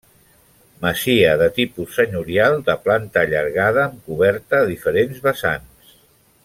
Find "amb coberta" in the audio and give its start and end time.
3.87-4.63